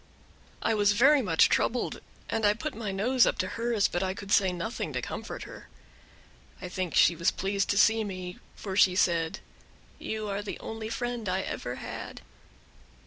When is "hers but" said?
3.49-4.01